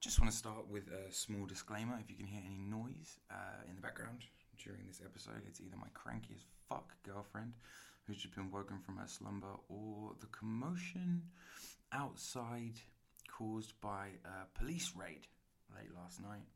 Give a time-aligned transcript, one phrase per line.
[0.00, 1.98] Just want to start with a small disclaimer.
[1.98, 4.22] If you can hear any noise uh, in the background
[4.62, 7.54] during this episode, it's either my cranky as fuck girlfriend
[8.06, 11.22] who's just been woken from her slumber or the commotion
[11.90, 12.78] outside
[13.26, 15.26] caused by a police raid
[15.74, 16.46] late last night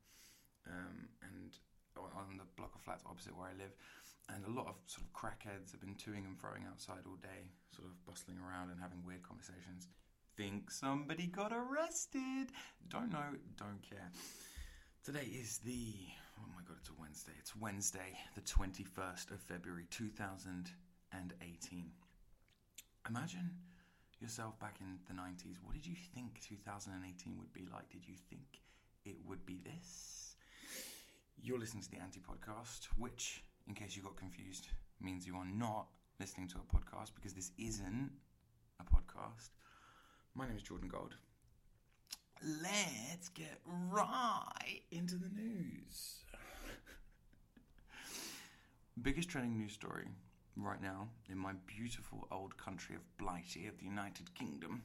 [0.71, 1.59] um, and
[1.99, 3.75] on the block of flats opposite where I live.
[4.31, 7.51] And a lot of sort of crackheads have been toing and throwing outside all day,
[7.75, 9.91] sort of bustling around and having weird conversations
[10.35, 12.51] think somebody got arrested.
[12.89, 14.09] Don't know, don't care.
[15.03, 15.93] Today is the,
[16.39, 17.33] oh my god, it's a Wednesday.
[17.39, 21.91] It's Wednesday, the 21st of February 2018.
[23.09, 23.51] Imagine
[24.19, 25.57] yourself back in the 90s.
[25.63, 27.89] What did you think 2018 would be like?
[27.89, 28.61] Did you think
[29.05, 30.35] it would be this?
[31.41, 34.67] You're listening to the Anti Podcast, which, in case you got confused,
[35.01, 35.87] means you are not
[36.19, 38.09] listening to a podcast because this isn't
[38.79, 39.49] a podcast.
[40.35, 41.13] My name is Jordan Gold.
[42.41, 43.59] Let's get
[43.91, 46.23] right into the news.
[49.03, 50.07] Biggest trending news story
[50.55, 54.81] right now in my beautiful old country of Blighty of the United Kingdom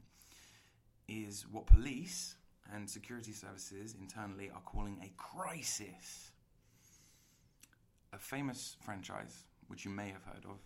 [1.09, 2.37] is what police
[2.75, 6.31] and security services internally are calling a crisis.
[8.13, 10.59] A famous franchise, which you may have heard of,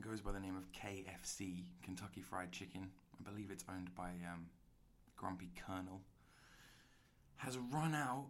[0.00, 4.46] goes by the name of KFC, Kentucky Fried Chicken, I believe it's owned by um,
[5.16, 6.00] Grumpy Colonel,
[7.36, 8.26] has run out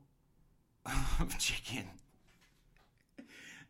[1.21, 1.85] of chicken.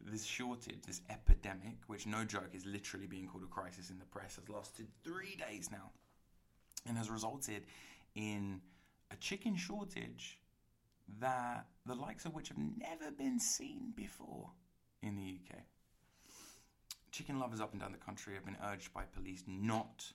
[0.01, 4.05] this shortage, this epidemic, which no joke is literally being called a crisis in the
[4.07, 5.91] press, has lasted three days now
[6.87, 7.65] and has resulted
[8.15, 8.61] in
[9.11, 10.39] a chicken shortage
[11.21, 14.51] that the likes of which have never been seen before
[15.03, 15.59] in the UK.
[17.11, 20.13] Chicken lovers up and down the country have been urged by police not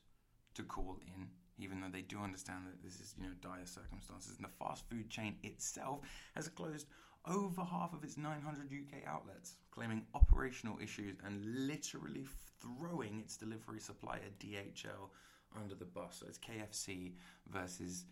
[0.55, 4.35] to call in, even though they do understand that this is, you know, dire circumstances.
[4.37, 6.01] And the fast food chain itself
[6.35, 6.87] has closed
[7.25, 12.25] over half of its 900 UK outlets, claiming operational issues and literally
[12.61, 15.09] throwing its delivery supplier DHL
[15.55, 16.17] under the bus.
[16.19, 17.13] So it's KFC
[17.47, 18.05] versus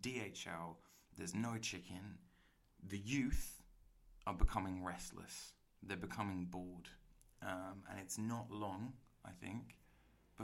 [0.00, 0.76] DHL.
[1.16, 2.18] There's no chicken.
[2.88, 3.62] The youth
[4.26, 5.52] are becoming restless.
[5.82, 6.88] They're becoming bored.
[7.42, 8.92] Um, and it's not long,
[9.24, 9.76] I think,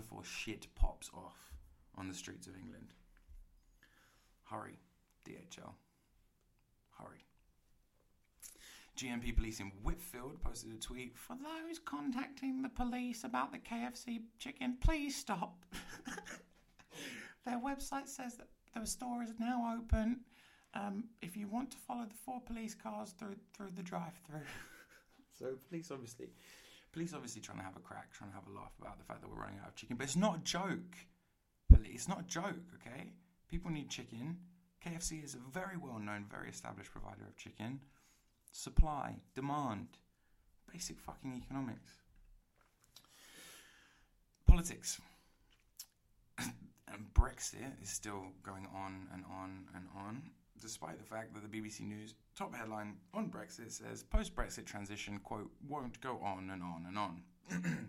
[0.01, 1.53] before shit pops off
[1.97, 2.95] on the streets of England.
[4.45, 4.79] Hurry,
[5.27, 5.73] DHL.
[6.99, 7.25] Hurry.
[8.97, 14.23] GMP police in Whitefield posted a tweet For those contacting the police about the KFC
[14.39, 15.65] chicken, please stop.
[17.45, 20.21] Their website says that the store is now open.
[20.75, 24.41] Um, if you want to follow the four police cars through through the drive-through.
[25.39, 26.29] so police obviously
[26.93, 29.21] police obviously trying to have a crack, trying to have a laugh about the fact
[29.21, 29.97] that we're running out of chicken.
[29.97, 30.97] But it's not a joke.
[31.69, 33.13] Police, it's not a joke, okay?
[33.51, 34.39] People need chicken.
[34.85, 37.81] KFC is a very well known, very established provider of chicken.
[38.53, 39.89] Supply, demand,
[40.73, 41.91] basic fucking economics.
[44.47, 45.01] Politics.
[46.39, 50.23] and Brexit is still going on and on and on
[50.61, 55.19] despite the fact that the BBC News top headline on Brexit says post Brexit transition,
[55.23, 57.23] quote, won't go on and on and on.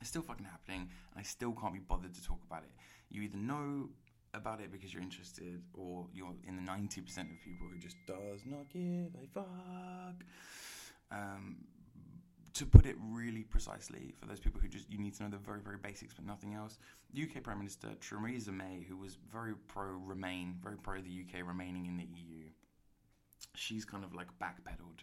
[0.00, 2.70] it's still fucking happening, and I still can't be bothered to talk about it.
[3.10, 3.88] You either know
[4.34, 8.42] about it because you're interested, or you're in the 90% of people who just does
[8.46, 10.24] not give a fuck.
[11.10, 11.56] Um,
[12.58, 15.36] to put it really precisely, for those people who just you need to know the
[15.36, 16.78] very very basics but nothing else,
[17.16, 21.86] UK Prime Minister Theresa May, who was very pro Remain, very pro the UK remaining
[21.86, 22.46] in the EU,
[23.54, 25.02] she's kind of like backpedaled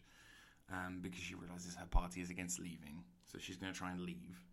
[0.69, 4.01] um, because she realizes her party is against leaving, so she's going to try and
[4.01, 4.43] leave.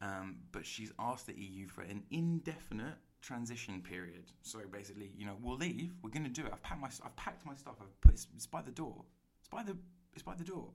[0.00, 4.24] Um, but she's asked the EU for an indefinite transition period.
[4.42, 5.92] So basically, you know, we'll leave.
[6.02, 6.50] We're going to do it.
[6.52, 7.76] I've packed my I've packed my stuff.
[7.80, 9.04] I've put it's, it's by the door.
[9.40, 9.76] It's by the
[10.14, 10.68] it's by the door.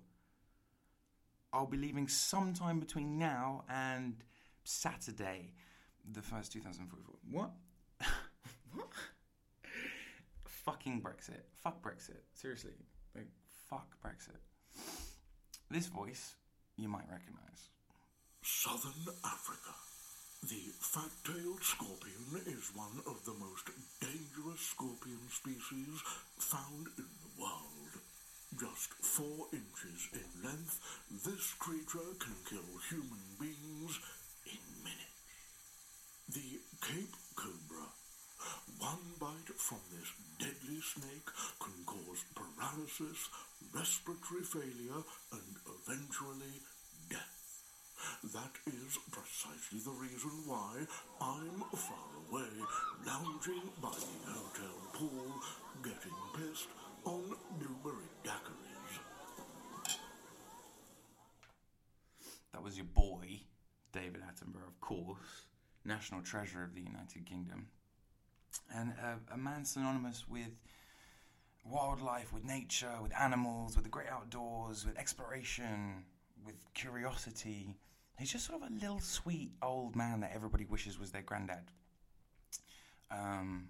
[1.51, 4.23] I'll be leaving sometime between now and
[4.63, 5.53] Saturday,
[6.11, 7.15] the first 2044.
[7.31, 7.51] What?
[8.73, 8.87] what?
[10.45, 11.41] Fucking Brexit.
[11.55, 12.22] Fuck Brexit.
[12.34, 12.73] Seriously.
[13.16, 13.28] Like,
[13.69, 14.37] fuck Brexit.
[15.72, 16.35] This voice
[16.78, 17.69] you might recognize.
[18.41, 19.73] Southern Africa.
[20.41, 23.69] The fat-tailed scorpion is one of the most
[23.99, 26.02] dangerous scorpion species
[26.37, 27.68] found in the world.
[28.57, 30.81] Just four inches in length,
[31.23, 33.99] this creature can kill human beings
[34.46, 35.22] in minutes.
[36.28, 37.87] The Cape Cobra.
[38.79, 40.09] One bite from this
[40.40, 41.29] deadly snake
[41.61, 43.29] can cause paralysis,
[43.72, 46.66] respiratory failure, and eventually
[47.07, 47.61] death.
[48.34, 50.87] That is precisely the reason why
[51.22, 52.49] I'm far away,
[53.05, 55.34] lounging by the hotel pool,
[55.84, 56.17] getting
[64.29, 65.46] Attenborough, of course,
[65.85, 67.67] national treasure of the United Kingdom,
[68.73, 70.52] and a, a man synonymous with
[71.66, 76.03] wildlife, with nature, with animals, with the great outdoors, with exploration,
[76.46, 77.76] with curiosity.
[78.17, 81.72] He's just sort of a little sweet old man that everybody wishes was their granddad.
[83.11, 83.70] Um,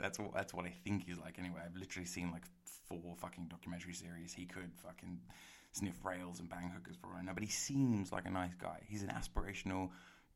[0.00, 1.38] that's what that's what I think he's like.
[1.38, 2.44] Anyway, I've literally seen like
[2.88, 4.32] four fucking documentary series.
[4.32, 5.20] He could fucking
[5.72, 8.54] sniff rails and bang hookers for all I know, but he seems like a nice
[8.54, 8.80] guy.
[8.86, 9.90] He's an aspirational,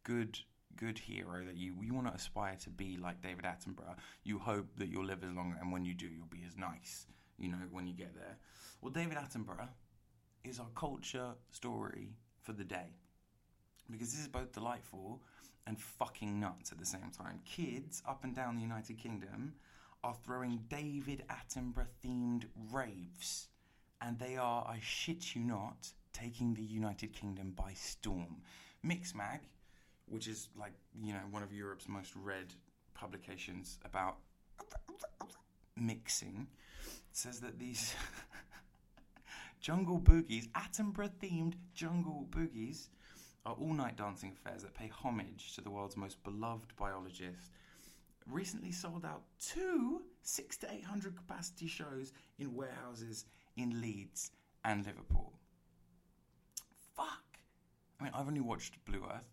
[0.05, 0.39] good
[0.77, 3.97] good hero that you you want to aspire to be like David Attenborough.
[4.25, 7.07] You hope that you'll live as long, and when you do, you'll be as nice.
[7.39, 8.37] You know, when you get there.
[8.81, 9.69] Well, David Attenborough
[10.45, 12.95] is our culture story for the day
[13.91, 15.23] because this is both delightful
[15.67, 17.41] and fucking nuts at the same time.
[17.45, 19.55] Kids up and down the United Kingdom
[20.05, 23.49] are throwing David Attenborough themed raves,
[24.01, 28.39] and they are, I shit you not, taking the United Kingdom by storm.
[28.87, 29.41] Mixmag,
[30.07, 32.47] which is like, you know, one of Europe's most read
[32.95, 34.17] publications about
[35.77, 36.47] mixing,
[37.13, 37.95] says that these
[39.61, 42.89] jungle boogies, Attenborough themed jungle boogies,
[43.47, 47.51] are all night dancing affairs that pay homage to the world's most beloved biologist.
[48.27, 53.25] Recently sold out two six to eight hundred capacity shows in warehouses
[53.57, 54.33] in Leeds
[54.65, 55.33] and Liverpool.
[56.95, 57.39] Fuck!
[57.99, 59.31] I mean, I've only watched Blue Earth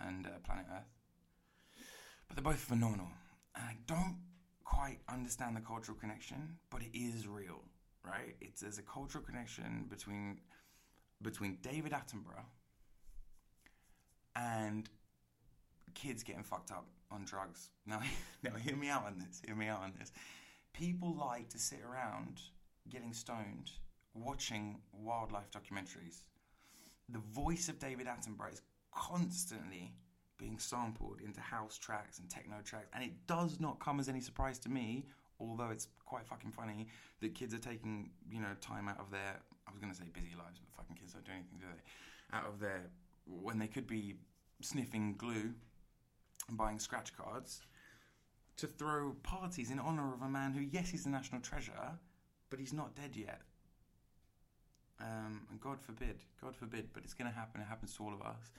[0.00, 0.88] and uh, Planet Earth,
[2.26, 3.08] but they're both phenomenal.
[3.54, 4.16] And I don't
[4.64, 7.62] quite understand the cultural connection, but it is real,
[8.02, 8.34] right?
[8.40, 10.38] It's there's a cultural connection between
[11.20, 12.46] between David Attenborough
[14.36, 14.88] and
[15.94, 17.70] kids getting fucked up on drugs.
[17.86, 18.00] Now,
[18.44, 19.42] now hear me out on this.
[19.44, 20.12] Hear me out on this.
[20.72, 22.40] People like to sit around
[22.88, 23.72] getting stoned,
[24.14, 26.22] watching wildlife documentaries.
[27.08, 28.62] The voice of David Attenborough is
[28.94, 29.94] constantly
[30.38, 34.20] being sampled into house tracks and techno tracks, and it does not come as any
[34.20, 35.06] surprise to me.
[35.40, 36.86] Although it's quite fucking funny
[37.22, 40.36] that kids are taking, you know, time out of their, I was to say busy
[40.36, 42.36] lives, but fucking kids don't do anything, do they?
[42.36, 42.90] Out of their
[43.26, 44.16] when they could be
[44.60, 45.52] sniffing glue
[46.48, 47.62] and buying scratch cards
[48.56, 51.98] to throw parties in honor of a man who, yes, he's a national treasure,
[52.50, 53.40] but he's not dead yet.
[55.00, 57.60] Um, and God forbid, God forbid, but it's going to happen.
[57.62, 58.50] It happens to all of us.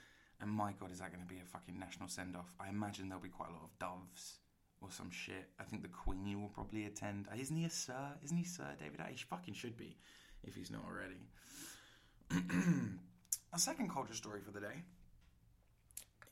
[0.42, 2.56] And my God, is that going to be a fucking national send off?
[2.60, 4.40] I imagine there'll be quite a lot of doves
[4.82, 5.50] or some shit.
[5.60, 7.28] I think the Queen will probably attend.
[7.40, 8.14] Isn't he a Sir?
[8.24, 9.00] Isn't he Sir David?
[9.08, 9.98] He fucking should be,
[10.44, 11.30] if he's not already.
[13.54, 14.84] A second culture story for the day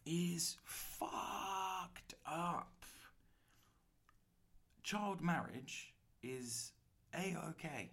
[0.05, 2.85] is fucked up.
[4.83, 5.93] Child marriage
[6.23, 6.71] is
[7.13, 7.91] a okay.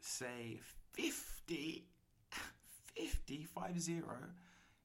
[0.00, 0.58] Say
[0.94, 1.84] 50,
[2.96, 4.02] 50, 50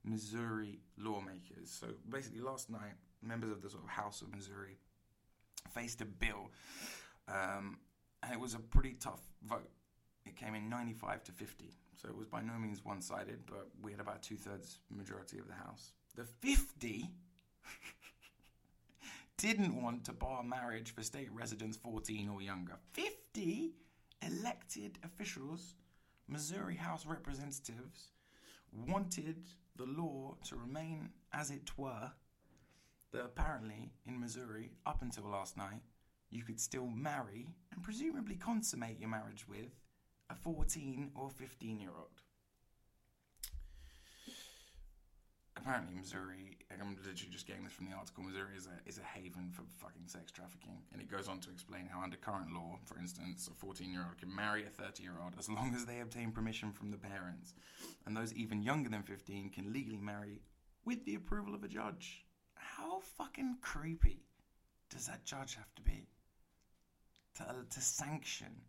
[0.03, 1.71] Missouri lawmakers.
[1.71, 2.93] So basically, last night,
[3.23, 4.77] members of the sort of House of Missouri
[5.73, 6.51] faced a bill,
[7.27, 7.79] um,
[8.21, 9.69] and it was a pretty tough vote.
[10.27, 11.73] It came in 95 to 50.
[12.01, 15.37] So it was by no means one sided, but we had about two thirds majority
[15.37, 15.91] of the House.
[16.15, 17.09] The 50
[19.37, 22.77] didn't want to bar marriage for state residents 14 or younger.
[22.93, 23.73] 50
[24.25, 25.75] elected officials,
[26.29, 28.11] Missouri House representatives,
[28.87, 29.43] wanted
[29.75, 32.11] the law to remain as it were.
[33.11, 35.81] That apparently in Missouri, up until last night,
[36.29, 39.75] you could still marry and presumably consummate your marriage with
[40.29, 42.21] a 14 or 15 year old.
[45.57, 49.03] Apparently, Missouri, I'm literally just getting this from the article, Missouri is a, is a
[49.03, 50.77] haven for fucking sex trafficking.
[50.93, 54.05] And it goes on to explain how, under current law, for instance, a 14 year
[54.07, 56.97] old can marry a 30 year old as long as they obtain permission from the
[56.97, 57.53] parents.
[58.05, 60.41] And those even younger than 15 can legally marry
[60.85, 62.23] with the approval of a judge.
[62.55, 64.23] How fucking creepy
[64.89, 66.07] does that judge have to be
[67.35, 68.61] to, to sanction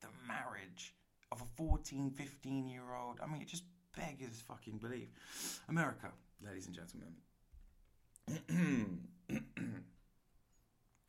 [0.00, 0.94] the marriage
[1.32, 3.18] of a 14, 15 year old.
[3.22, 3.64] I mean, it just
[3.96, 5.08] beggars fucking belief.
[5.68, 6.08] America,
[6.44, 7.14] ladies and gentlemen.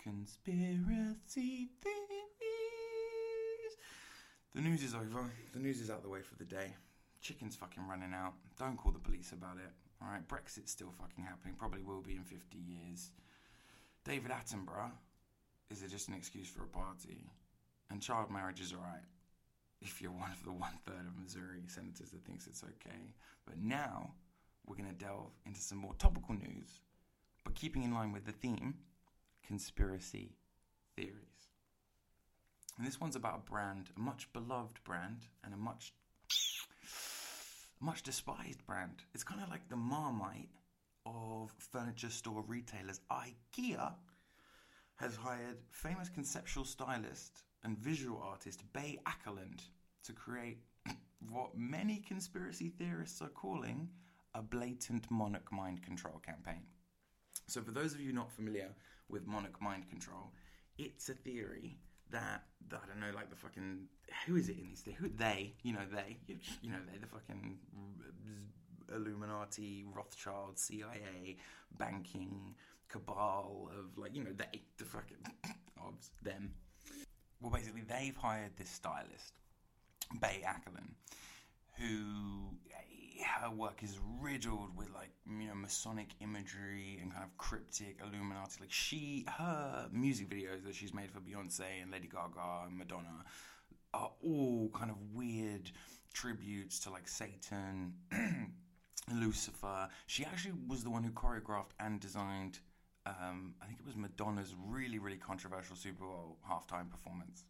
[0.04, 2.08] Conspiracy theories.
[4.56, 5.32] The news is over.
[5.54, 6.74] The news is out the way for the day.
[7.22, 8.34] Chicken's fucking running out.
[8.58, 9.72] Don't call the police about it.
[10.02, 11.56] Alright, Brexit's still fucking happening.
[11.58, 13.12] Probably will be in 50 years.
[14.06, 14.92] David Attenborough
[15.70, 17.30] is it just an excuse for a party?
[17.90, 19.04] And child marriage is alright
[19.82, 23.14] if you're one of the one third of Missouri senators that thinks it's okay.
[23.46, 24.14] But now
[24.66, 26.82] we're going to delve into some more topical news,
[27.44, 28.76] but keeping in line with the theme
[29.46, 30.36] conspiracy
[30.96, 31.16] theories.
[32.78, 35.94] And this one's about a brand, a much beloved brand, and a much
[37.82, 39.04] much despised brand.
[39.14, 40.50] It's kind of like the Marmite
[41.06, 43.00] of furniture store retailers.
[43.10, 43.94] IKEA
[44.98, 49.62] has hired famous conceptual stylist and visual artist Bay Åkerlund
[50.04, 50.60] to create
[51.32, 53.90] what many conspiracy theorists are calling
[54.36, 56.62] a blatant monarch mind control campaign.
[57.48, 58.70] So, for those of you not familiar
[59.10, 60.32] with monarch mind control,
[60.78, 61.80] it's a theory
[62.12, 63.88] that, that I don't know, like the fucking
[64.26, 64.84] who is it in these?
[65.00, 65.54] Who they?
[65.64, 66.18] You know they.
[66.28, 66.98] You, you know they.
[66.98, 67.58] The fucking
[68.94, 71.38] Illuminati, Rothschild, CIA,
[71.78, 72.56] banking
[72.88, 75.18] cabal of like you know they the fucking
[75.78, 76.52] of them.
[77.42, 79.34] Well, basically they've hired this stylist,
[80.20, 80.94] Bay Åkerlund,
[81.78, 82.58] who
[83.40, 88.58] her work is riddled with like you know Masonic imagery and kind of cryptic Illuminati.
[88.62, 93.24] Like she, her music videos that she's made for Beyonce and Lady Gaga and Madonna
[93.94, 95.72] are all kind of weird
[96.14, 97.94] tributes to like Satan,
[99.14, 99.88] Lucifer.
[100.08, 102.60] She actually was the one who choreographed and designed.
[103.22, 107.46] Um, I think it was Madonna's really, really controversial Super Bowl halftime performance,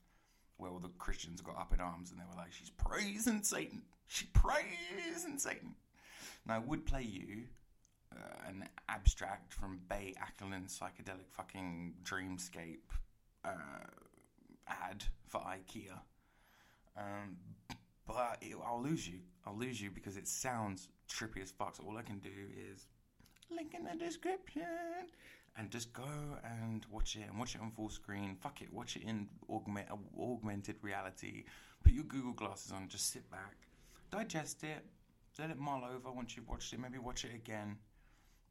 [0.58, 3.82] where all the Christians got up in arms and they were like, "She's praising Satan.
[4.08, 5.76] She praising Satan."
[6.46, 7.44] Now, I would play you
[8.16, 12.90] uh, an abstract from Bay Åkerlund's psychedelic fucking dreamscape
[13.44, 13.86] uh,
[14.68, 16.00] ad for IKEA.
[16.98, 17.38] Um,
[18.08, 19.20] but it, I'll lose you.
[19.46, 21.76] I'll lose you because it sounds trippy as fuck.
[21.76, 22.30] So all I can do
[22.72, 22.88] is
[23.52, 24.64] link in the description
[25.58, 26.04] and just go
[26.44, 28.36] and watch it and watch it on full screen.
[28.42, 29.88] Fuck it, watch it in augment,
[30.20, 31.44] augmented reality.
[31.84, 33.56] Put your Google glasses on, just sit back,
[34.12, 34.86] digest it,
[35.38, 36.80] let it mull over once you've watched it.
[36.80, 37.78] Maybe watch it again,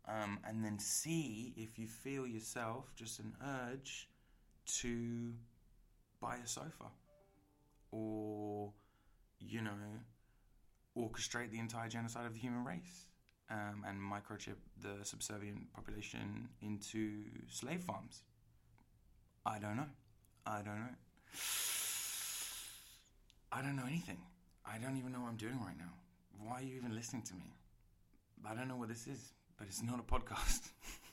[0.08, 3.34] um, and then see if you feel yourself just an
[3.70, 4.08] urge
[4.80, 5.32] to
[6.20, 6.86] buy a sofa
[7.90, 8.72] or
[9.40, 9.70] you know
[10.96, 13.07] orchestrate the entire genocide of the human race
[13.50, 18.22] um, and microchip the subservient population into slave farms.
[19.46, 19.86] I don't know.
[20.46, 20.94] I don't know.
[23.50, 24.18] I don't know anything.
[24.66, 25.92] I don't even know what I'm doing right now.
[26.38, 27.54] Why are you even listening to me?
[28.48, 30.70] I don't know what this is, but it's not a podcast.